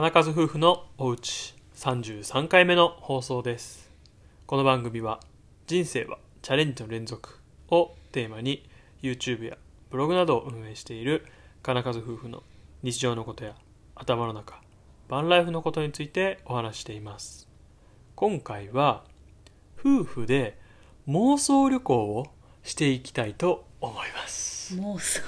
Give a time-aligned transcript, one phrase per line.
[0.00, 3.90] 金数夫婦のおうち33回目の放送です。
[4.46, 5.20] この番組は
[5.66, 7.38] 人生はチャレンジの連続
[7.68, 8.66] をテーマに
[9.02, 9.58] YouTube や
[9.90, 11.26] ブログなどを運営している
[11.62, 12.42] 金数夫婦の
[12.82, 13.54] 日常のことや
[13.94, 14.62] 頭の中
[15.06, 17.46] バンライフのことについてお話ししています。
[18.14, 19.04] 今回は
[19.78, 20.58] 夫婦で
[21.08, 22.26] 妄想旅行を
[22.62, 24.74] していきたいと思います。
[24.76, 25.20] 妄想。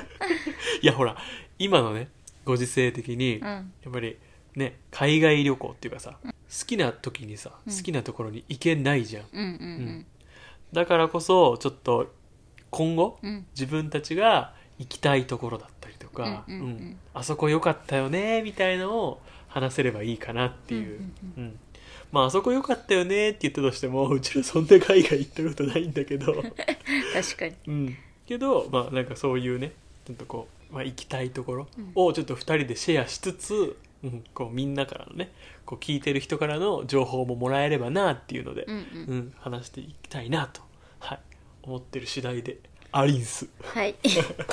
[0.80, 1.14] いやほら
[1.58, 2.08] 今のね
[2.48, 3.44] ご時世的にうん。
[3.44, 4.18] やっぱり
[4.56, 7.76] ね海外旅行っていうかさ好きな時にさうん。
[7.76, 10.06] 好きなところに行けないじゃん、うんうん
[10.70, 12.12] だからこそちょっと
[12.70, 13.30] 今後うん。
[13.30, 16.66] うん自分たちが行きたいところだったりとか、うんうんうん。
[16.66, 16.98] うん。
[17.12, 21.00] あそこ良かったよねみたいのを話せればいいかなっていう、
[21.36, 21.44] うん。
[21.44, 21.58] うん。
[22.12, 26.32] まああそこ良かったよねって言ったとしても うちらそんな海外行ったことないんだけど、
[27.12, 27.54] 確かに。
[27.66, 27.96] うん、
[28.26, 29.72] けどまあなんかそういうね
[30.06, 31.92] ちょっとこう、まあ、行きたいところうん。
[31.94, 35.32] をちょっと2人でシェアしつつ、うん、こうみんなからのね
[35.64, 40.62] こう聞いてる人からの情報ももらえればなっていうので、うんううんん話していきたいなと、
[41.00, 41.20] はい、
[41.62, 42.58] 思ってる次第で
[42.92, 43.48] ありんす。
[43.62, 43.94] はい。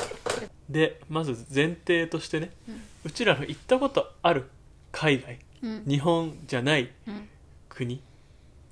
[0.70, 2.72] でまず前提としてね、う
[3.06, 4.50] うんちらの行ったことある
[4.92, 5.84] 海外うん。
[5.88, 7.30] 日本じゃないうん。
[7.70, 8.02] 国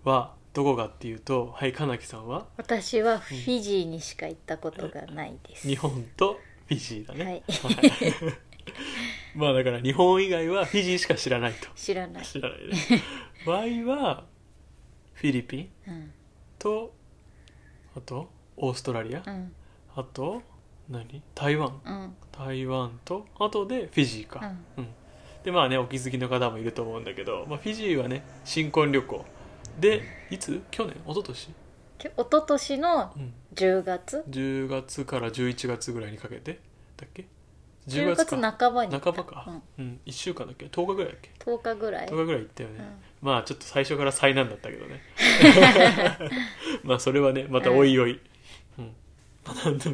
[0.04, 2.46] はどこかっていうとはい金木さんは？
[2.58, 5.68] 私はフィジーにしか行ったことがないです。
[5.68, 7.34] 日本とフィジーだね、はい。
[7.34, 7.40] は
[8.34, 8.34] い
[9.36, 11.68] まあだから日本以外はフィジーしか知らないと。
[11.76, 12.26] 知らない。
[12.26, 12.76] 知らないね
[13.46, 13.60] 場合
[13.98, 14.24] は
[15.14, 16.12] フィリピンうん。
[16.60, 16.94] と
[17.96, 19.52] あとオーストラリア、うん。
[19.96, 20.42] あと
[20.90, 21.22] 何？
[21.34, 21.82] 台湾。
[21.86, 22.16] うん。
[22.32, 24.88] 台湾とあとでフィジーか、うん。
[25.44, 29.26] でまあねお気づきの方もいると思うんだけど、まあ、フィジーはね新婚旅行。
[29.80, 30.62] でいつ？
[30.70, 30.96] 去年？
[31.08, 31.48] 一昨年？
[31.48, 31.54] き
[32.10, 33.34] 一昨年のうん。
[33.56, 36.60] 10月？10月から11月ぐらいにかけて？
[36.98, 37.26] だっけ
[37.88, 40.00] ？10月半ばに半ばか、うん。
[40.06, 41.32] 1週間だっけ？10日ぐらいだっけ？
[41.46, 42.08] うん、10日ぐらい。
[42.08, 42.86] 10日ぐらい行ったよね、うん。
[43.22, 45.02] まあちょっと最初から災難だったけどね。
[46.84, 48.20] まあそれはねまたおいおい、
[48.80, 48.92] うん。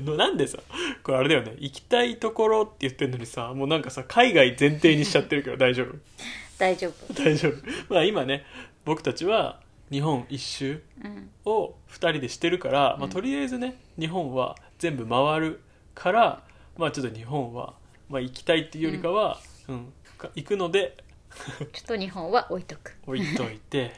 [0.08, 0.60] なんなんでさ
[1.04, 1.56] これあれだよね。
[1.58, 5.96] 行きたいところって言ってんのにさもうなんかさ海外前提にしちゃってるけど大丈夫？
[6.58, 7.14] 大丈夫。
[7.14, 7.56] 大丈夫。
[7.94, 8.46] まあ今ね
[8.86, 9.60] 僕たちは
[9.92, 11.30] 日本一周うん。
[11.46, 13.10] を2人でしてるから、まあ、うん。
[13.10, 15.62] とりあえずね日本は全部回る
[15.96, 16.44] から
[16.78, 17.74] まあちょっと日本は、
[18.10, 19.94] まあ、行きたいっていうよりかは、うん。
[20.18, 20.98] か行くので
[21.74, 22.96] ちょっと日本は置いとく。
[23.06, 23.92] 置いといて。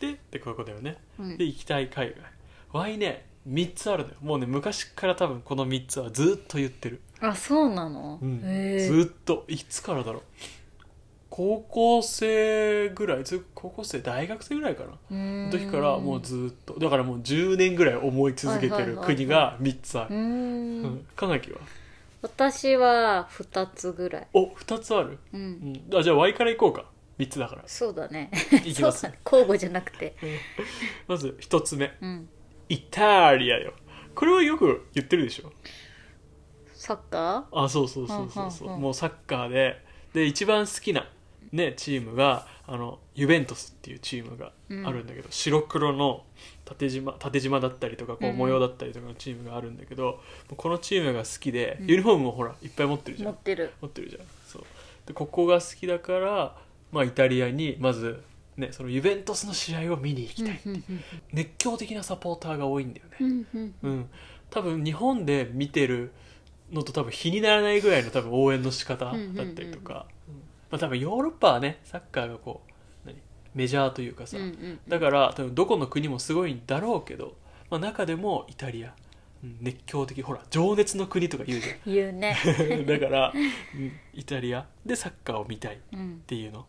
[0.00, 0.96] ででこういうことだよね。
[1.18, 1.36] うん。
[1.36, 2.16] で行きたい海外。
[2.72, 4.16] ワイね3つあるのよ。
[4.20, 8.40] もうね昔から多分この3つはずっと言ってる、あそうなの、うん。
[8.44, 9.44] へえずっと。
[9.48, 10.22] いつからだろう？
[11.40, 14.90] 高校生ぐらいず高校生大学生ぐらいかな。
[15.10, 15.50] うーん。
[15.50, 20.14] 時からもうずっとだからもう10年ぐらい思い続けてる国が3つある。
[20.14, 20.84] うーん。
[20.84, 21.06] うん。
[21.16, 21.60] 金木は
[22.20, 24.26] 私は2つぐらい。
[24.34, 25.40] お2つある、うん。
[25.90, 26.84] うん、あじゃあ Y からいこうか。
[27.18, 27.62] 3つだから。
[27.66, 28.30] そうだね。
[28.66, 29.06] いきます。
[29.24, 30.14] 交互じゃなくて。
[31.08, 31.90] まず1つ目。
[32.02, 32.28] うん。
[32.68, 33.72] イタリアよ。
[34.14, 35.50] これはよく言ってるでしょ？
[36.74, 38.78] サッカあそうそうそうそうそう。
[38.78, 39.88] もうサッカーで。
[40.12, 41.08] で一番好きな
[41.52, 44.52] ねチームがあのユベントスっていうチームが
[44.86, 46.22] あるんだけど、白黒の
[46.64, 48.36] 縦縞縦縞だったりとかこううん。
[48.36, 50.20] 模様だったりとかのチームがあるんだけど、
[50.56, 51.86] このチームが好きで、うん。
[51.88, 53.30] ユニフォームもほらいっぱい持ってるじゃん。
[53.30, 53.72] ー持ってる。
[53.80, 54.22] 持ってるじゃん。
[54.46, 54.62] そう。
[55.06, 56.56] でここが好きだから、
[56.92, 58.22] まあ、イタリアにまず、
[58.56, 60.70] ね、そのユベントスの試合を見に行きたい、う。
[60.70, 60.84] ん
[61.32, 63.16] 熱狂的なサポーターが多いんだよね。
[63.20, 64.10] うんうんうん、
[64.50, 66.12] 多分日本で見てる
[66.70, 70.19] のと多分比にならないぐらいの多分応援の仕方だったりとか、うん
[70.70, 72.62] まあ、多分ヨーロッパはねサッカーがこ
[73.04, 73.16] う何？
[73.54, 77.36] メジャーというかさ、うんうんだから多分どこの国もすごいんだろうけど、
[77.70, 78.94] まあ、中でもイタリア、
[79.42, 80.22] うん熱狂的。
[80.22, 82.36] ほら情熱の国とか言うじ言うね。
[82.44, 83.38] ゃ んだから、う
[83.78, 84.66] んイタリア。
[84.86, 86.66] でサッカーを見たいっうんていうの。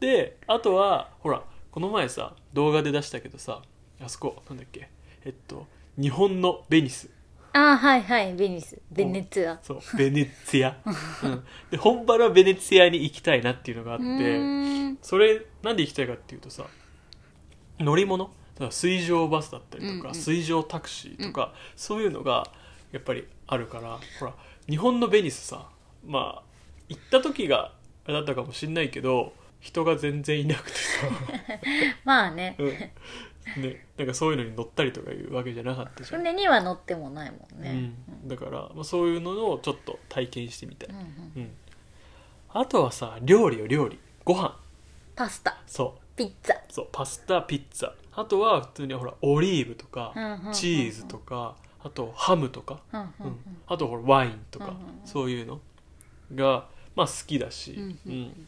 [0.00, 3.62] であとはほらこの前さ動画で出したけどさ
[4.02, 4.88] あそこなんだっけ？
[5.24, 7.08] えっと日本のベニス
[7.56, 8.34] あはいはい。
[8.34, 8.76] ベニス。
[8.90, 9.58] ベネツィア。
[9.62, 9.96] そう。
[9.96, 10.76] ベネツィア、
[11.22, 14.98] うん、で本場のベネツィアに行きたいなっていうのがあっうてーん。
[15.00, 16.66] それなんで行きたいかっていうとさ
[17.78, 18.24] 乗り物？
[18.24, 20.14] だから水上バスだったりとか、うんうん。
[20.14, 22.44] 水上タクシーとか、そういうのが
[22.90, 24.34] やっぱりあるからほら
[24.68, 25.68] 日本のベニスさ
[26.04, 26.42] まあ
[26.88, 27.72] 行った時が
[28.04, 31.06] あれだったかもしんないけど人が全然いなくてさ、
[32.04, 32.56] まあね。
[32.58, 32.72] うん
[33.60, 37.92] ね、なんかそういうのに乗ったりとかいうわけじゃなかったじゃん、船には乗ってもないもんね。
[38.22, 41.06] うん、だから、まあ、そういうのをちょっと体験してみたい、うんうん。
[41.36, 41.50] うん、
[42.48, 43.98] あとはさ料理よ料理。
[44.24, 44.58] ご飯。
[45.14, 45.56] パスタ。
[45.66, 46.16] そう。
[46.16, 46.56] ピッツァ。
[46.68, 47.92] そうパスタピッツァ。
[48.12, 53.38] あとは普通にほらオリーブとか、うんうんチーズとかあとハムとか、うんうんうん。
[53.66, 54.84] あとほらワインとか、うんうんうん。
[55.04, 55.60] そういうの
[56.34, 56.66] が
[56.96, 58.46] まあ好きだし、うんうん。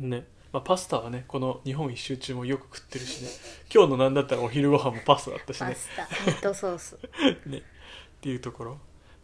[0.00, 0.10] うん。
[0.10, 3.28] ねまあ、パスタはねこの日本一周中もよく食ってるしね。
[3.72, 5.68] 今日のなんだったらお昼ご飯もパスタだったしね。
[5.68, 6.98] パスタミートソース。
[7.46, 7.58] ね。
[7.58, 7.62] っ
[8.20, 8.78] ていうところ。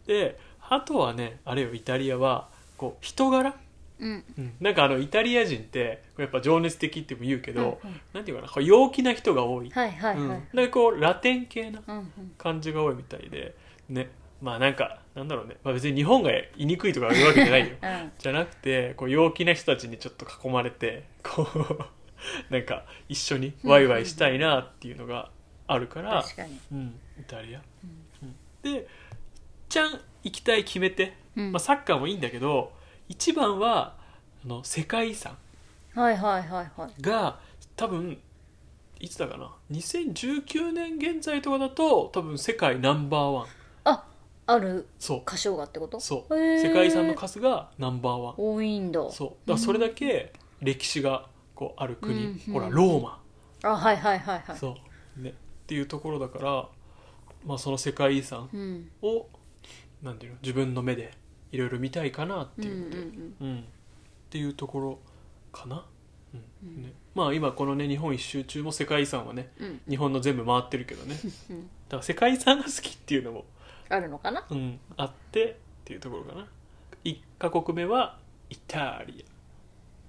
[0.05, 0.39] で
[0.69, 3.55] あとはねあれよイタリアはこう人柄、
[3.99, 4.23] うん。
[4.37, 8.01] うん、なんかあのイタリア人ってやっぱ情熱的っても言うけど、うんうん。
[8.13, 12.31] なんていうかなこう陽気な人が多い、はいはいはい、うん、なんかこうラテン系なうんうん。
[12.37, 13.55] 感じが多いみたいで
[13.89, 14.09] ね。
[14.41, 17.75] まあなんかなんだろうね、まあ、別に日本が言いにくいとか言うわけじゃないよ。
[17.81, 18.11] うん。
[18.19, 21.47] じゃなくてこう陽気な人たちにちょっと囲まれてこ
[22.49, 25.29] うなんか一緒にワイワイしたいなっていうのが
[25.67, 27.61] あるから、確かに、うん、イタリア、
[28.23, 28.35] うん。
[28.63, 28.87] で
[29.69, 31.51] ちゃん行きたい決めて、うん。
[31.51, 32.71] まあ、サッカーもいいんだけど
[33.09, 33.95] 一番は
[34.45, 35.37] あの世界遺産
[35.93, 37.01] はいはいはいはい。
[37.01, 37.39] が
[37.75, 38.17] 多分
[38.99, 43.45] いつだかな？2019年現在とかだと多分世界ナンバーワン。
[43.83, 44.03] あ
[44.47, 45.21] あるそう。
[45.21, 45.99] 歌唱がってこと？
[45.99, 46.35] そう。
[46.35, 46.67] へー。
[46.67, 48.35] 世界遺産の数がナンバーワン。
[48.37, 49.09] 多いんだ。
[49.11, 49.29] そう。
[49.29, 53.21] だからそれだけ歴史がこうある国、うんほらローマ、
[53.63, 54.57] あはいはいはいはい。
[54.57, 54.77] そ
[55.17, 55.21] う。
[55.21, 55.31] ね。
[55.31, 55.33] っ
[55.67, 56.67] ていうところだから、
[57.45, 58.89] まあ、その世界遺産うん。
[59.01, 59.27] を
[60.01, 61.11] なんていうの自分の目で
[61.51, 63.35] いろいろ見たいかなってうんういうので、ん。
[63.41, 63.59] うん。
[63.59, 63.63] っ
[64.29, 64.99] ていうところ
[65.51, 65.85] かな、
[66.33, 66.83] うん。
[66.83, 69.81] ね、まあ今このね日本一周中も世界遺産はねうん。
[69.89, 71.15] 日本の全部回ってるけどね。
[71.49, 71.61] うん。
[71.63, 73.45] だから世界遺産が好きっていうのも、
[73.89, 74.45] あるのかな？
[74.49, 75.55] うん、あってっ
[75.85, 76.47] ていうところかな。
[77.05, 78.19] 1カ国目は
[78.49, 79.25] イタリ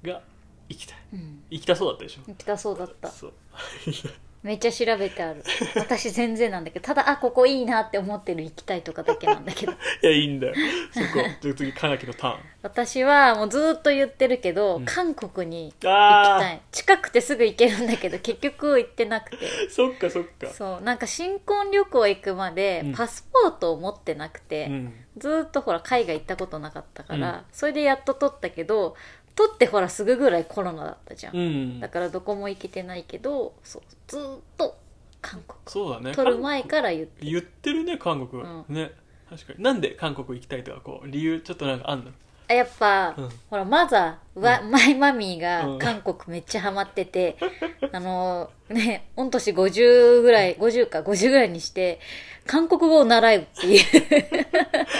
[0.04, 0.22] アが
[0.68, 0.98] 行きたい。
[1.14, 1.42] うん。
[1.50, 2.22] 行きたそうだったでしょ。
[2.28, 3.08] 行きたそうだった。
[3.08, 3.32] そう。
[4.42, 5.42] めっちゃ調べてある。
[5.74, 9.72] 私全然なんだけどただあここいいなって思ってる行きたいとかだけなんだけど。
[10.02, 10.54] いやいいんだよ。
[10.92, 11.54] そこ。
[11.56, 12.40] 次かなきのターン。
[12.62, 14.84] 私はもうずーっと言ってるけど、うん。
[14.84, 16.60] 韓国に行きあたい。
[16.70, 19.38] 近くてすぐ行けるんだけど結局行ってなくて。
[19.38, 20.46] ーそっかそっか。
[20.46, 20.82] そう。
[20.82, 22.92] なんか新婚旅行行くまでうん。
[22.92, 24.94] パスポートを持ってなくて、うん。
[25.16, 27.44] ずーっとほら海外行ったことなかったから、うん。
[27.50, 28.94] それでやっと取ったけど
[29.38, 31.80] 取ってほらすぐぐらいコロナだったじゃん、うん。
[31.80, 34.76] だからどこも行けてないけどそうずーっと
[35.22, 35.60] 韓国。
[35.68, 36.12] そうだね。
[36.12, 38.64] 取る前から言って言ってるね韓国、うん。
[38.68, 38.90] ね。
[39.30, 39.62] 確かに。
[39.62, 42.10] なんで韓国行きたいとかこう理由ちょっとなんかあんの？
[42.10, 42.12] あ
[42.54, 43.28] やっぱ、うん。
[43.50, 45.78] ほらマザーは、マイマミーうん。
[45.78, 47.36] が韓国めっちゃハマってて、
[47.92, 52.00] あのね御年50ぐらい50か50ぐらいにして
[52.46, 53.82] 韓国語を習うっていう。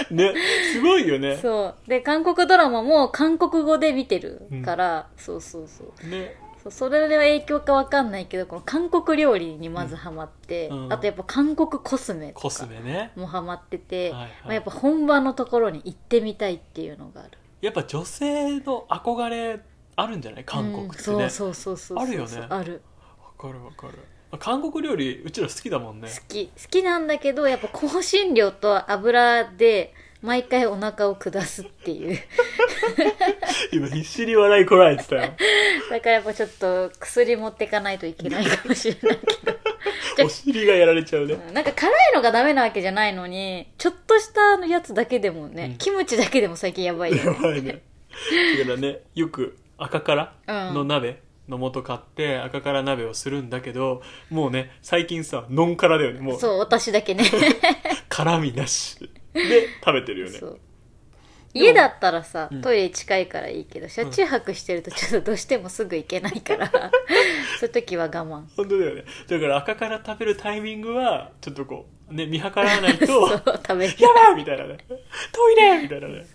[0.13, 0.33] ね
[0.73, 1.37] すごいよね。
[1.37, 1.89] そう。
[1.89, 6.07] で韓国ドラマも韓国語で見てるから、そうそうそう。
[6.07, 10.93] ねそうそれの影響かわかんないけどこの韓国料理にまずハマって、うん。
[10.93, 13.11] あとやっぱ韓国コスメとコスかメね。
[13.15, 14.29] もハマってて、はいはい。
[14.43, 17.31] まあ、やっぱ本場のところに行ってみたいっていうのがある。
[17.61, 19.59] やっぱ女性の憧れ
[19.95, 20.43] あるんじゃない？
[20.45, 22.47] 韓国ってね、うんそうそうそうそうそうあるよね。
[22.49, 22.81] ある。
[23.21, 23.93] わかるわかる。
[24.31, 26.09] まあ韓国料理うちら好きだもんね。
[26.09, 26.47] 好き。
[26.47, 32.19] 好きなんだけどやっぱ香辛料と油で毎回お腹を下すっていう。
[33.71, 35.21] 今必死に笑いこらえてたよ。
[35.89, 39.59] だからやっぱちょっと薬持ってかないといけないかもしれないけど。
[40.25, 41.35] お尻がやられちゃうね。
[41.35, 45.77] うんなんか辛いのがダメなわけじゃないのにちょっとしたやつだけでもね、うん。
[45.77, 47.17] キムチだけでも最近やばいよ。
[47.17, 47.81] やねばいね。
[48.59, 50.33] だからねよく赤から
[50.73, 56.39] の鍋の素買って赤から鍋をするんだけどもうね最近さノン辛だよねもう。
[56.39, 57.23] そう私だけね。
[58.09, 60.37] 辛みなしで食べてるよね。
[60.39, 60.59] そう。
[61.53, 62.61] 家だったらさ、うん。
[62.61, 66.69] トイレ近いからいいけど車中泊してるとちょっとどうしてもすぐ行けないから
[67.59, 68.43] そういう時は我慢。
[68.55, 69.05] 本当だよね。
[69.27, 73.95] だから赤から食べるタイミングはちょっとこうね見計らわないと そう食べる。
[73.99, 74.77] やばいみたいなね。
[75.31, 76.25] トイレみたいなね。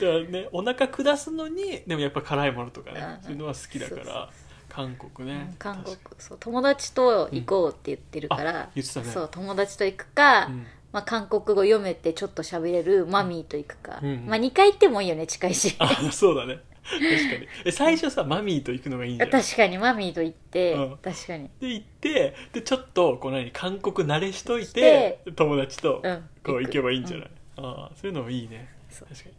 [0.00, 4.14] だからねお腹下すのにでもやっぱ辛いものとかねうんそういうのは好きだかそうそう。
[4.14, 4.30] ら
[4.70, 5.54] 韓国ね。
[5.58, 5.96] 韓国。
[5.96, 8.56] 確かそう友達と行こうって言ってるから、うん。
[8.56, 9.06] あ言ってたね。
[9.06, 15.76] そう友達と行くか、うんまあ、韓国語読めてちょっと喋れるマミーと行くか、うんまあ2回行ってもいいよね近いし。
[15.78, 16.60] あそうだね。
[16.82, 17.06] 確か
[17.36, 17.46] に。
[17.64, 20.96] え最初さマミーと行くのがいいんじゃない確かにマミーと行って、うん。
[21.02, 21.48] 確かに。
[21.60, 25.20] で行ってでちょっとこう何韓国慣れしといして。
[25.36, 26.24] 友達とうん。
[26.44, 28.68] こう行けばいいんじゃない、ああそういうのもいいね。
[28.92, 29.32] 確かに。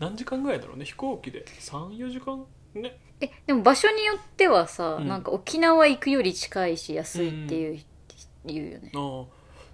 [0.00, 0.84] 何時間ぐらいだろうね？
[0.84, 1.44] 飛行機で。
[1.46, 2.44] 34時間？
[2.74, 2.98] ね。
[3.22, 5.08] えでも場所によってはさ、うん。
[5.08, 7.80] なんか沖縄行くより近いし安いっていう、
[8.44, 8.90] 言うよね。
[8.94, 9.24] ああ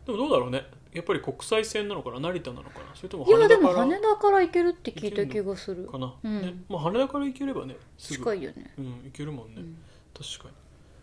[0.07, 0.65] でもどうだろうね？
[0.97, 2.19] やっぱり国際線なのかな？
[2.21, 2.87] 成田なのかな？
[2.95, 5.85] それともいやでも羽田から羽田から行けるって聞いた気がする。
[5.87, 6.41] かな、うん。
[6.41, 6.55] ね。
[6.71, 8.19] まあ、羽田から行ければねすぐ。
[8.21, 8.73] 近いよね。
[8.79, 9.77] うん行けるもんね、うん。
[10.15, 10.55] 確かに。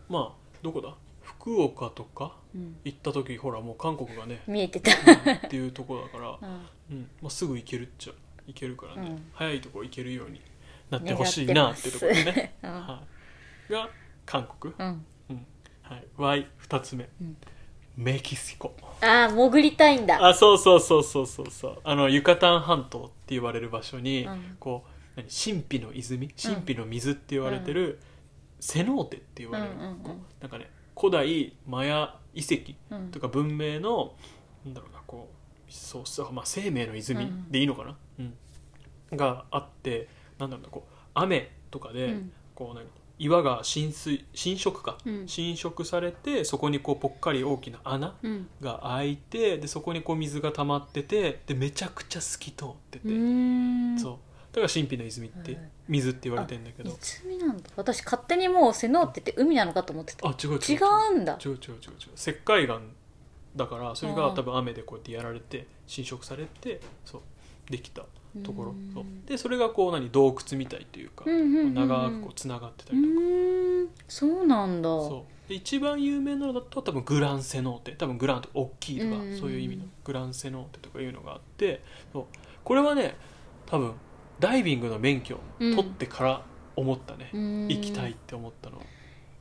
[0.10, 0.96] まあどこだ？
[1.22, 2.76] 福岡とかうん。
[2.84, 4.92] 行った時ほらもう韓国がね見えてた。
[4.92, 6.38] っていうところだから、
[6.90, 6.98] うん。
[6.98, 7.10] うん。
[7.22, 8.14] まあ、すぐ行けるっちゃ
[8.48, 9.32] 行けるからね、うん。
[9.34, 10.42] 早いとこ行けるように
[10.90, 13.04] なってほしいなっていうところでね、うんは
[13.70, 13.90] い、が
[14.26, 15.06] 韓国、うん。
[15.84, 17.38] はい、Y2 つ目、うん
[17.96, 18.76] メキシコ。
[19.02, 20.26] ああ潜りたいんだ。
[20.26, 21.78] あそうそうそうそうそうそう。
[21.84, 24.58] あのユカタン半島って言われる場所に、うん。
[24.60, 24.84] こ
[25.16, 26.30] 何神秘の泉？
[26.30, 28.00] 神秘の水って言われてる、
[28.60, 29.96] セノーテって言われる、うんうんうん。
[29.98, 33.12] こうなんかね古代マヤ遺跡うん。
[33.12, 34.14] とか文明の
[34.66, 38.34] なんだろうなこうそうそう、まあ、生命の泉でいいのかな、うん。
[39.18, 40.08] があって
[40.40, 42.32] なんだろうなこう雨とかで、うん。
[42.56, 42.86] こう何？
[43.24, 45.28] 岩が浸水浸食か、うん。
[45.28, 48.48] 浸食されてそこにこうぽっかり大きな穴うん。
[48.62, 54.00] が開いてでそこにこう水が溜まっててでめちゃくちゃ透き通ってて、うーん。
[54.00, 54.12] そう。
[54.52, 55.70] だから神秘の泉って、はい。
[55.88, 56.96] 水って言われてんだけど。
[57.02, 57.64] 泉なんだ。
[57.76, 60.28] 私勝手にもうセノーテって海なのかと思ってた。
[60.28, 60.78] あ違う違う違
[61.18, 61.22] う。
[61.22, 61.40] んだ。
[61.44, 61.60] 違う違う違う。
[61.60, 61.80] 違う
[62.16, 62.80] 石灰岩
[63.56, 67.22] だからそれがうん多分雨でこうやってやられて浸食されてそう。
[67.70, 68.04] できた
[68.42, 68.72] ところ。
[68.72, 68.92] うん。
[68.94, 69.04] そう。
[69.28, 71.74] でそれがこう何洞窟みたいというかうんうんうんうん。
[71.74, 74.04] 長くこうつながってたうりとか。
[74.08, 74.90] そうなんだ。
[74.90, 75.50] そう。
[75.50, 77.92] で一番有名なのだと多分グランセノーテ。
[77.94, 82.26] 多分グランとか大きいとかうんそういう意味のグランセノーテとかいうのがあってそう。
[82.64, 83.16] これはね
[83.66, 83.94] 多分
[84.40, 87.30] ダイビングの免許うん取ってから思ったね。
[87.34, 87.68] うーん。
[87.68, 88.82] 行きたいって思ったの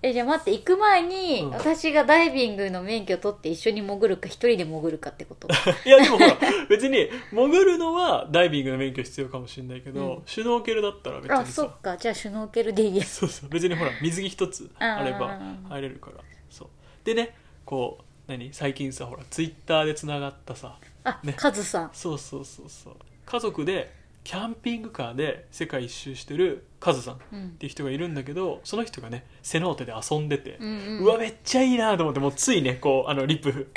[0.04, 1.50] えじゃあ待って行く前に、うん。
[1.50, 5.46] 私がダイビングの免許取って一緒に潜るか一人で潜るかってこと？
[5.86, 6.36] いやでもほら
[6.68, 10.22] 別に潜るのはダイビングの免許必要かもしれないけど、うん。
[10.26, 11.52] シュノーケルだったら別あにさ。
[11.52, 11.96] そっか。
[11.96, 13.04] じゃあシュノーケルでいいや。
[13.04, 16.16] そうそう別にほら水着一つあればうん入れるから。
[16.50, 16.68] そう。
[17.04, 18.52] でねこう何？
[18.52, 21.32] 最近さほらツイッターでつながったさあ、ね。
[21.36, 21.90] カズさん。
[21.92, 22.94] そうそうそうそう。
[23.24, 31.04] 家族でキャンピングカーで世界一周してるカズさんっうんていう人がいるんだけどその人がねセノーテで遊んでて、うんうん。
[31.04, 33.70] うわめっちゃいいなと思ってもうついねこうあのリップ。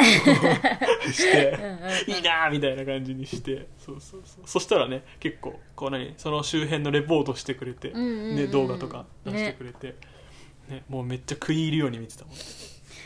[1.12, 3.68] してうんうんいいなみたいな感じにして。
[3.78, 4.44] そうそうそう。
[4.46, 9.96] そしたらね結構こう何その周辺のレポートしてくれて、うんうんうんね、動画とか出してくれて、
[10.70, 12.36] ねもうめっちゃ食い入るように見てたもん。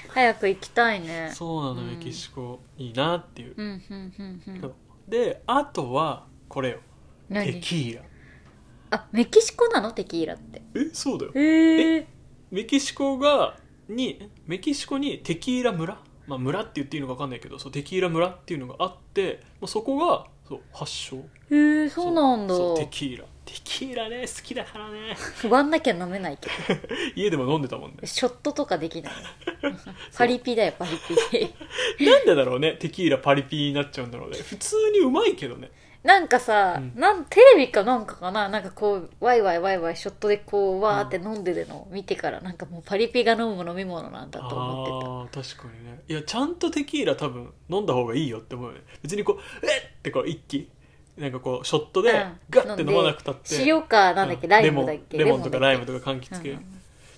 [0.09, 1.31] 早く行きたいね。
[1.33, 1.97] そうなの、うん。
[1.97, 2.59] メキシコ。
[2.77, 4.73] いいなっていう、うんうんうんうん。
[5.07, 6.79] であとはこれよ
[7.29, 8.03] テ何キーラ。
[8.91, 9.91] あメキシコなの？
[9.91, 10.61] テキーラって。
[10.75, 11.31] えそうだよ。
[11.35, 12.07] へえ
[12.51, 13.55] メキシコが
[13.87, 21.17] にメキシコにテキーラ村、まあ、村って言っていいのか分かんないけどそうテキーラ村っていうのがあってもうそこがそう発祥。
[21.51, 22.55] へえそうなんだ。
[22.55, 23.25] そうテキーラ。
[23.45, 25.15] テキーラね好きだからね。
[25.37, 26.49] 不安なきゃ飲めないけ
[27.15, 27.97] 家でも飲んでたもんね。
[28.01, 29.13] どショットとかできない。
[30.15, 30.91] パリピだよパリ
[31.31, 31.53] ピ。
[32.05, 34.37] なんでだろうねテキーラパリピになっちゃうんだろうね。
[34.37, 35.71] 普通にうまいけどね
[36.03, 36.93] なんかさ、うん。
[36.99, 38.47] なんテレビかなんかかな？
[38.47, 42.39] なんかこうワイワイワイワイショットでこうわーって飲んでるのを見てから。
[42.41, 45.41] なんかもうパリピが飲む飲み物なんだと思ってた。
[45.41, 46.01] あー確かにね。
[46.07, 48.83] いやちゃんとテキーラ多分飲んだ方がいいよって思うよね。
[49.01, 49.81] 別にこうえっ！
[49.81, 50.69] ってこう一気。
[51.17, 52.17] なんかこうショットでうん。
[52.49, 54.51] ガッて飲まなくたって、塩かなんだっけ、うん。
[54.51, 55.17] ライムだっけ？
[55.17, 56.57] レモンレモンとかライムととか柑橘系、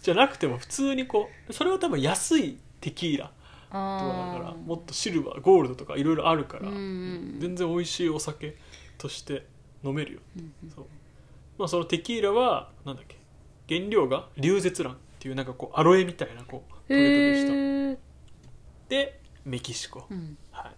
[0.02, 3.36] じゃなくても普通にこうそれは多分安いテキーラとか
[3.74, 4.58] あだからー。
[4.58, 7.38] もっとシルバーゴールドとかいろいろあるから、うんうん。
[7.40, 8.58] 全然美味しいお酒
[9.02, 9.46] として
[9.84, 10.70] 飲めるよ、うんうん。
[10.70, 10.86] そう。
[11.58, 13.18] まあそのテキーラはなんだっけ？
[13.78, 17.54] 原料がリュウゼツランっていうなんかこうアロエみたいなこうトゲトゲした。
[17.54, 17.98] へえ
[18.90, 20.38] でメキシコ、うん。
[20.52, 20.72] はい。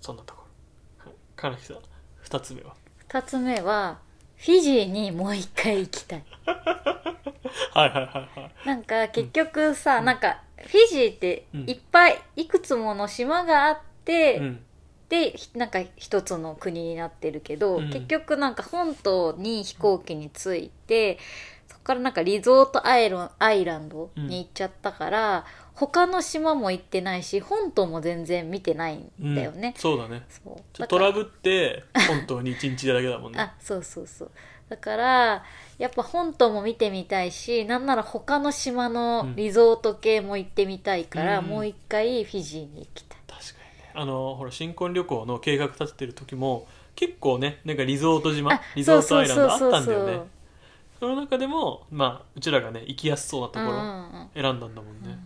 [0.00, 0.42] そんなとこ
[1.04, 1.76] ろ、はい、金木さん
[2.24, 2.74] 2つ目は？
[3.08, 3.98] 二つ目は
[4.36, 6.24] フィジーにもう一回行きたい。
[7.72, 8.66] はいはいはいはい。
[8.66, 10.04] なんか結局さ、うん。
[10.04, 14.64] なんかフィジーってうんいっぱいいくつもの島があって、うん
[15.10, 17.90] でひなんか一つの国になってるけど、うん。
[17.90, 21.18] 結局なんか本島に飛行機に着いて
[21.68, 29.74] そこからなんかリゾートアイロンアイランドに行っちゃったから、他の島も行ってないし本島も全然見てないんだよね。
[29.74, 30.22] うん、そうだね。
[30.28, 30.86] そう。
[30.86, 33.40] トラブって本当に1日だけだもんね。
[33.42, 34.30] あそうそうそう。
[34.68, 35.44] だから
[35.78, 41.46] やっぱ本島も見てみたいしなんなら他の島のリゾート系も行ってみたいから、うん。
[41.46, 43.09] もう一回フィジーに行きたい
[44.00, 50.20] あのほら新婚旅行の計画立ててる時も結構ねなんかリゾート島あリゾートアイランドあったんだよね。
[50.98, 53.88] その中でもまあうちらがね行きやすそうなところうんうんう
[54.24, 54.30] ん。
[54.34, 55.18] 選んだんだもんね、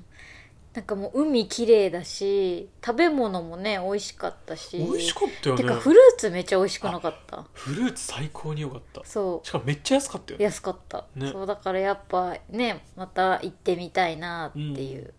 [0.72, 4.76] なんかもう海綺麗だし食べ物もね美味しかったし。
[4.78, 5.62] 美味しかったよね。
[5.62, 7.44] てかフルーツめっちゃ美味しくなかった。
[7.52, 9.04] フルーツ最高に良かった。
[9.04, 11.30] そしかもめっちゃ安かったよう安かった、ね。
[11.30, 15.14] そうだからやっぱねまた行ってみたいなっていう、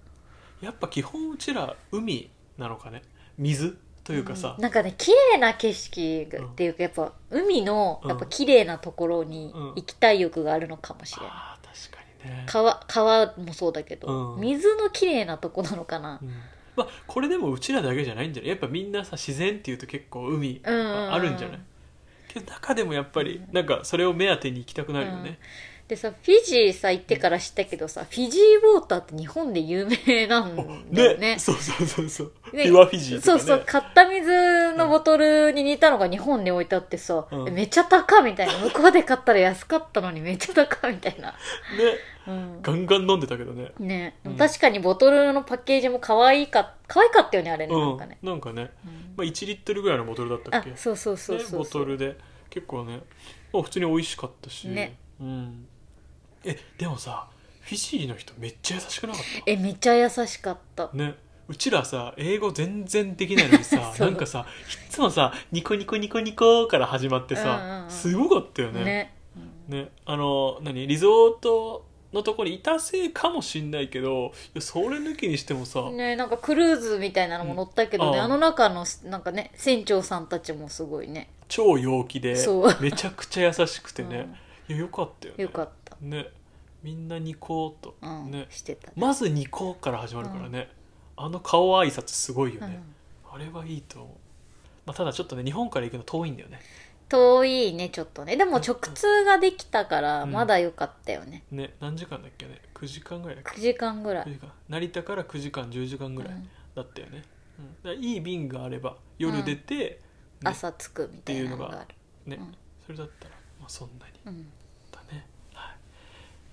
[0.59, 3.01] やっぱ基本うちら海なのかね
[3.37, 4.53] 水というかさ。
[4.57, 8.09] うん、なんかね綺麗な景色っていうかやっぱ海のうん。
[8.09, 9.67] やっぱ綺麗なところにうん。
[9.75, 12.45] 行きたい欲があるのかもしれない、あー確かにね。
[12.47, 14.41] 川川もそうだけど、うん。
[14.41, 16.19] 水の綺麗なとこなのかな。
[16.21, 16.29] うん。
[16.75, 18.49] まあこれでもうちらだけじゃないんじゃない？
[18.49, 21.13] やっぱみんなさ自然っていうと結構海うん。
[21.13, 21.59] あるんじゃない？
[22.27, 25.39] けど中でもやっぱりなんかそれを目当てに行きたくなるよね、
[25.87, 28.41] でさフィジーさ行ってから知ったけどさフィジー
[28.75, 30.55] ウォーターって日本で有名なん
[30.91, 31.37] だよね。
[31.37, 37.47] そうそうそうそう、ねピュアフィジーね、そうそう買った水のボトルに似たのが日本に置いてあってさ、うん。
[37.49, 38.57] えめっちゃ高みたいな。
[38.57, 41.35] 向こうで買ったら安かったのにめっちゃ高みたいな、ね。
[42.27, 42.61] うん。
[42.63, 43.71] ガンガン飲んでたけどね。
[43.77, 44.37] ね、うん。
[44.37, 47.81] 確かにボトルのパッケージも可愛いか可愛かったよねあれね、うん。
[47.81, 49.13] なんかね、なんかね、うん。
[49.17, 50.71] まあ、1リットルぐらいのボトルだったっけ？
[50.71, 52.17] あそうそうそうそうそう、ね、ボトルで。
[52.49, 53.01] 結構ね、
[53.53, 54.97] まあ、普通に美味しかったし、ね。
[55.19, 55.67] うん、
[56.45, 57.27] えでもさ
[57.61, 60.87] フィジーの人めっちゃ優しくなかっえめっちゃ優しかった。
[60.87, 61.15] たね。
[61.47, 64.07] うちらさ英語全然できないのにさ そう。
[64.07, 64.45] なんかさいっ
[64.89, 67.89] つもさニコニコニコニコから始まってさ、うんうんうん。
[67.89, 68.83] すごかったよね。
[68.83, 69.15] ね。
[69.67, 69.89] ね。
[70.05, 70.87] あの何？
[70.87, 78.19] リゾートのとこにいたせいかもしんないけどいやそれ抜きにしてもさ、ねなんかクルーズみたいなのも乗ったけどね、うん。
[78.19, 81.29] あああの中のなんかね船長さんたちもすごいね。
[81.47, 82.75] 超陽気でそう。
[82.79, 84.27] めちゃくちゃ優しくてね、
[84.67, 85.43] いやよかったよね。
[85.43, 86.27] よかった、ね
[86.85, 88.29] みんなニコーと、うん。
[88.29, 88.45] ね。
[88.51, 88.89] してた。
[88.89, 90.69] ねまずニコーから始まるからね、
[91.17, 92.69] あの顔挨拶すごいようん。
[92.69, 92.79] ね、
[93.27, 94.09] あれはいいと思う、
[94.85, 96.59] まあ、ただちょっとね日本から行くの遠いんだよね。
[97.09, 98.37] 遠いねちょっとね。
[98.37, 100.31] でも直通ができたからうん。
[100.31, 104.25] まだ良かったよね、ね何時間だっけね9時間ぐらいだっけ9時間ぐらい。
[104.25, 104.51] 9時間。
[104.69, 106.49] 成田から9時間10時間ぐらいうん。
[106.75, 107.23] だったよね、
[107.57, 107.75] うん。
[107.81, 109.97] だからいい便があれば夜出て、ね
[110.43, 111.95] 朝着くみたいなのがある。
[112.27, 112.55] ねうん。
[112.85, 114.11] それだったら、まあ、そんなに。
[114.27, 114.47] うん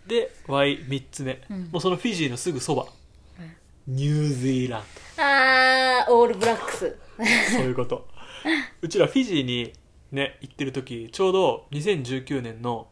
[0.06, 1.68] で Y3 つ目、うん。
[1.72, 2.86] もうそのフィジーのすぐそば。
[3.86, 4.82] ニュージーラン
[5.18, 6.96] あーオールブラックス。
[7.18, 7.24] ド
[7.56, 8.06] そういうこと。
[8.80, 9.72] うちらフィジーに
[10.12, 12.88] ね行ってる時ちょうど2019年の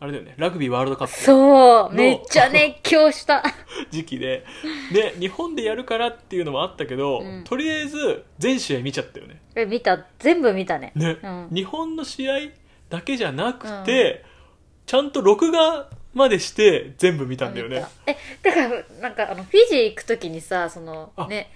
[0.00, 1.14] あれだよねラグビーワールドカップ。
[1.14, 1.36] そう
[1.84, 3.42] のめっちゃ熱狂した。
[3.90, 4.44] 時期で。
[4.92, 7.44] で日本でやるからっていうのもあったけど、うん。
[7.44, 9.40] とりあえず全試合見ちゃったよね。
[9.54, 10.06] え見た。
[10.18, 10.92] 全部見たね。
[10.94, 11.48] ね、うん。
[11.52, 12.38] 日本の試合
[12.90, 14.24] だけじゃなくて、
[14.86, 17.84] ちゃんと録画までして全部見たんだよね。
[18.06, 21.50] えだからなんかあのフィジー行く時にさそのあね。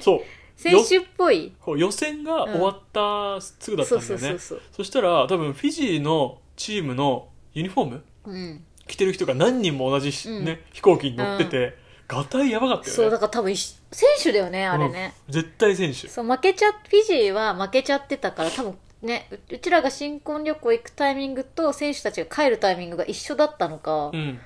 [0.00, 0.20] そう。
[0.56, 1.52] 選手っぽい。
[1.76, 4.38] 予選が終わったすぐだったんだよね、
[4.72, 8.64] そしたら多分フィジーのチームのユニフォームそううん。
[8.86, 10.44] 着てる人が何人も同じし、うん。
[10.44, 11.76] ね、飛行機に乗ってて、
[12.08, 12.92] ガタイやばかったよね。
[12.92, 15.32] そうだから多分一選手だよねあれね、うん。
[15.32, 16.08] 絶対選手。
[16.08, 24.10] そう負けちゃフィジーは負けちゃってたから多分ねううちらが新婚旅行行くタイミングと選手たちが帰るタイミングが一緒だったのか。
[24.12, 24.38] うん。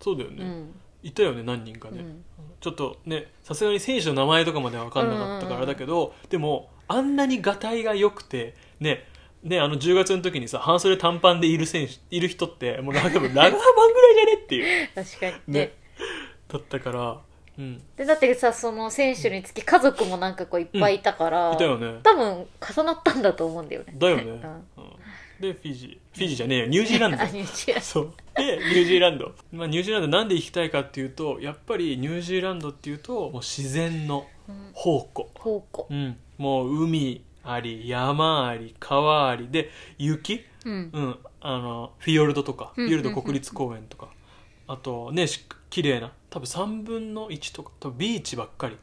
[0.00, 0.74] そうだよね、うん。
[1.02, 2.24] いたよね何人かね、うん。
[2.60, 9.04] ちょっとねさすがに選手の名前とかまでは分かんなかったからだけど、でもあんなにガタイが良くてね
[9.42, 14.88] ねあの10月の時にさ半袖短パンでいる選手いる人ってもうラガーマンぐらいじゃねっていう。
[14.94, 15.32] 確かに。
[15.32, 15.72] ねね。
[16.48, 17.20] だったから
[17.58, 17.82] うん。
[17.96, 21.98] でだってさその選手につき家族もなんかこういっぱいいたから、いたよね。
[22.02, 23.94] 多分重なったんだと思うんだよね。
[23.98, 24.30] だよね、うん。
[24.30, 24.40] うん。
[25.40, 26.16] でフィジー。
[26.16, 26.66] フィジーじゃねえよ。
[26.66, 27.20] ニュージーランド。
[27.20, 28.12] あニュージーランそう。
[28.36, 34.72] でニュージーランド、まあ、ニュージーランドなんで行きたいかっていうとやっぱりニュージーランドっていうともう自然のドうん。
[34.72, 35.88] 宝庫、宝庫。
[35.90, 39.48] うん、もう海あり山あり川あり。
[39.50, 40.90] で雪、うん。
[40.92, 42.72] うん、あのフィヨルドとか。
[42.76, 42.88] フうん。
[42.88, 44.08] ィヨルド国立公園とか、
[44.66, 46.12] あとねし綺麗な。
[46.30, 48.76] 多分3分の1とか多分ビーチばっかり。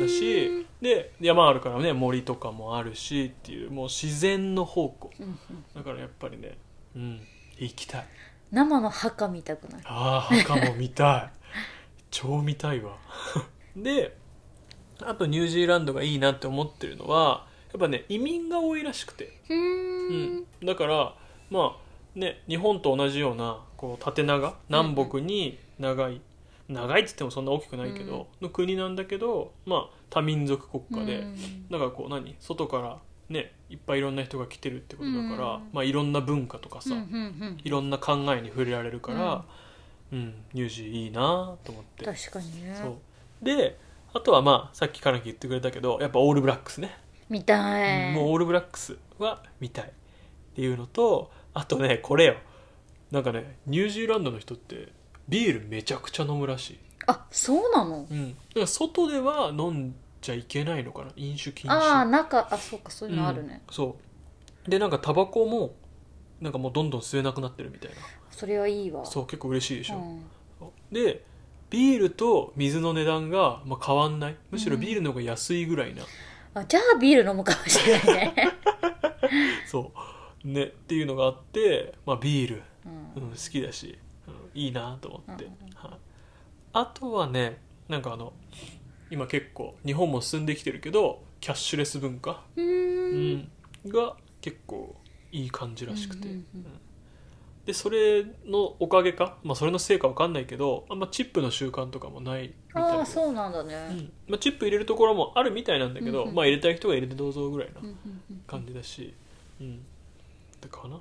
[0.00, 5.10] だしで山あるからね森とかもあるしっていうもう自然の宝庫。
[5.18, 5.38] うんうん。
[5.74, 6.56] だからやっぱりね
[6.94, 7.20] うん
[7.58, 8.06] 行きたい。
[8.50, 9.82] 生の墓見たくない？
[9.84, 11.38] ああ墓も見たい。
[12.10, 12.96] 超見たいわ。
[13.76, 14.16] で
[15.02, 20.36] あとニュージーランドがいいなって思ってるのはやっぱね移民が多いらしくて、うん。
[20.40, 21.14] ん、だから
[21.50, 26.20] まあね日本と同じようなこう縦長南北に長い、
[26.68, 31.68] 長いっつってもそんな大きくないけど、の国なんだけどまあ多民族国家で、うん。
[31.70, 35.68] だからこう何外からねいっぱいいろんな人が来てるってことだから、うん。
[35.72, 37.06] まあいろんな文化とかさ、うんうんう
[37.50, 37.58] ん。
[37.62, 39.44] いろんな考えに触れられるから、
[40.12, 40.34] うん。
[40.52, 42.04] ニュージーいいなと思って。
[42.04, 42.78] 確かにね。
[42.80, 43.44] そう。
[43.44, 43.78] で
[44.14, 46.96] あとはまあさっきから言ってくれたけどやっぱオールブラックスね、
[47.28, 48.12] 見たい。
[48.12, 49.88] もうオールブラックスは見たいっ
[50.54, 52.36] ていうのとあとねこれよ。
[53.10, 54.88] なんかねニュージーランドの人って
[55.28, 58.06] ビールめちゃくちゃ飲むらしい、あそうなの？
[58.10, 61.74] うん、だから外では飲んじゃいけないのかな飲酒禁止。
[61.74, 63.74] ああ中あそうかそういうのあるね、うん。
[63.74, 63.96] そ
[64.66, 64.70] う。
[64.70, 65.74] でなんかタバコも
[66.40, 67.96] なんかもうどんどん吸えなくなってるみたいな。
[68.30, 69.04] それはいいわ。
[69.04, 70.72] そう結構嬉しいでしょ、うん。
[70.92, 71.24] で
[71.70, 74.36] ビールと水の値段が、まあ、変わんない？
[74.50, 76.02] むしろビールの方が安いぐらいな、
[76.54, 78.34] あじゃあビール飲むかもしれないね、
[79.68, 79.92] そ
[80.44, 80.48] う。
[80.48, 82.62] ねっていうのがあって、まあ、ビール、
[83.16, 83.22] うん。
[83.24, 85.98] うん、好きだし、うん、いいなと思って、うんはい、
[86.72, 88.32] あとはねなんかあの
[89.10, 93.34] 今結構日本も進んできてるけどキャッシュレス文化、うん。
[93.36, 93.50] ん、
[93.86, 94.96] が結構
[95.32, 96.60] いい感じらしくて、うんうんうん。
[96.60, 96.80] うん。
[97.64, 102.98] でそれのおかげか、まあ、それのせいかわかんないけどあんまチップの習慣とかもないみたいで。
[102.98, 104.12] ああそうなんだね、うん。
[104.26, 107.94] まあ、チップ入れるところもあるみたいなんだけど、うんうんまあ入れたい人が入れてどうぞぐらいなうんうん
[108.30, 109.14] うん感じだし。
[109.60, 109.84] うん。
[110.60, 111.00] だかなうん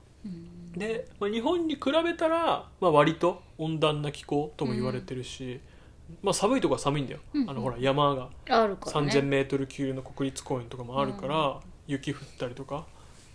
[0.75, 5.59] で、まあ、日本に比べたら、まあ、割と温暖な気候とも言われてるし、
[6.21, 7.49] まあ、寒いとこは寒いんだよ、うんうん。
[7.49, 9.11] あのほら山があるからね。
[9.11, 12.85] 3000m 級の国立公園とかもあるから、雪降ったりとか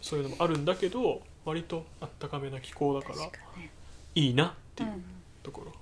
[0.01, 3.71] そういうのもあるんだけど割とあったかめな気候だから確かね。
[4.15, 5.05] いいなってういうん
[5.43, 5.73] ところ、うん、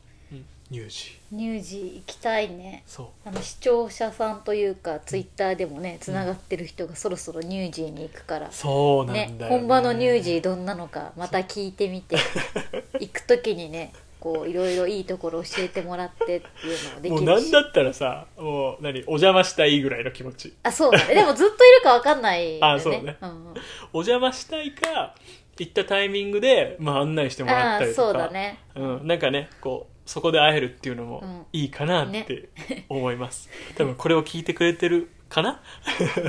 [0.71, 2.85] 乳児乳児行きたいね。
[2.87, 8.49] そあの視聴者さんというかツイッターでもねつながってる人がそろそろ乳児に行くから。
[8.49, 9.39] うそうなんだよ、ね。
[9.39, 12.17] ね本場の乳児どんなのかまた聞いてみて。
[13.01, 17.53] 行く時にねこういろいろいいところ教えてもらってっていうのもでもうきるし。
[17.53, 20.55] なんだったらさもう何お邪魔したいぐらいの気持ち。
[20.63, 21.15] あそうだね。
[21.15, 22.59] でもずっといるかわかんないよね。
[22.75, 22.99] あそうね。
[23.01, 23.55] んうん。
[23.93, 25.17] お邪魔したいか
[25.59, 28.09] 行ったタイミングで、まあ、案内してもらったりとか。
[28.09, 28.59] そうだね。
[28.75, 31.47] うん、なんかねこうそこで会えるっていうのもうん。
[31.53, 32.49] いいかなって
[32.89, 35.61] 思います、多分これを聞いてくれてるかな？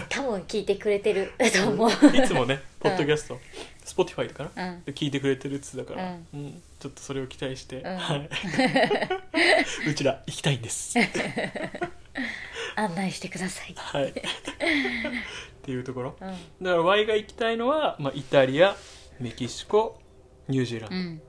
[0.10, 1.34] 多分聞いてくれてる。
[1.53, 1.89] と思う。
[1.89, 3.39] いつもねポッドキャスト、
[3.86, 4.84] Spotify とかな、うん。
[4.84, 6.62] で聞いてくれてるっつだから、ううん。
[6.79, 7.97] ちょっとそれを期待して、うん。
[7.97, 8.29] はい、
[9.89, 10.97] うちら行きたいんです。
[12.75, 13.73] 案内してください。
[13.75, 14.10] はい。
[14.10, 14.13] っ
[15.63, 16.15] ていうところ。
[16.21, 16.29] うん。
[16.29, 18.75] だから Y が行きたいのは、まあ、イタリア
[19.19, 19.99] メキシコ
[20.47, 21.21] ニュージーランド、うん。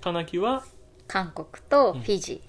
[0.00, 0.64] カナキは
[1.06, 2.42] 韓国とフィジ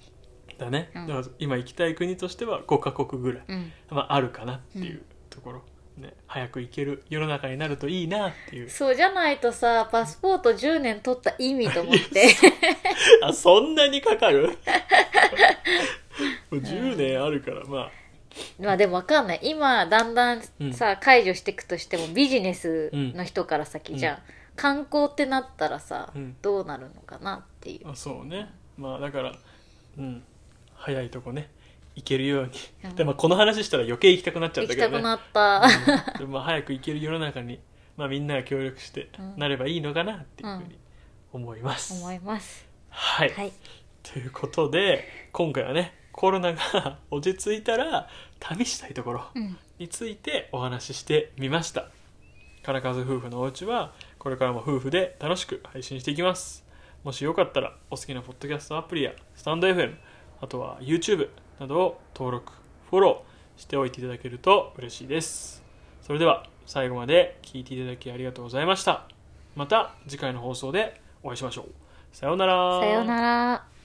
[0.58, 1.06] だね、うん。
[1.06, 3.72] だから今行きたい国としては5カ国ぐらい、ーうん。
[3.90, 5.62] まあ、あるかなっていうところ、
[5.98, 8.70] ね、早く行ける世の中になるといいなっていう。
[8.70, 12.34] そうじゃないとさパスポート10年取った意味と思って。
[13.22, 14.48] あそんなにかかる？
[16.50, 17.90] もう10年あるからまあ。
[18.60, 19.40] まあでもわかんない。
[19.42, 20.42] 今だんだん
[20.72, 23.94] さ、解除していくとしてもビジネスの人から先。
[23.94, 23.98] うん。
[23.98, 24.18] じゃん、
[24.56, 26.36] 観光ってなったらさ、うん。
[26.42, 27.90] どうなるのかなっていう。
[27.90, 28.52] あそうね。
[28.76, 29.32] まあだから
[29.98, 30.22] うん。
[30.74, 31.50] 早いとこね
[31.94, 32.50] 行けるように、
[32.84, 32.96] うん。
[32.96, 35.02] でまあこの話したら余計行きたくなっちゃっ行きたけどね。
[35.02, 36.18] たくなった、うん。
[36.18, 37.60] でもまあ早く行ける世の中に、
[37.96, 39.34] まあ、みんなが協力してうん。
[39.36, 40.78] なればいいのかなっていうふうに
[41.32, 42.66] 思います、思います。
[42.88, 43.52] はい、はい。
[44.02, 48.08] ということで今回はねコロナが落ち着いたら
[48.40, 49.56] 旅したいところうん。
[49.78, 51.90] についてお話ししてみました。
[52.62, 53.92] 金数夫婦のお家は
[54.26, 56.64] これからも夫婦で楽しく配信していきます。
[57.04, 59.94] もしよかったらお好きなポッドキャストアプリやスタンド FM
[60.40, 61.28] あとは YouTube
[61.60, 62.52] などを登録
[62.90, 65.62] フォローしておいていただけると嬉しいです。
[66.02, 69.06] それでは最後まで聞いていただきありがとうございました。
[69.54, 71.66] また次回の放送でお会いしましょう。
[72.10, 72.80] さようなら。
[72.80, 73.75] さようなら。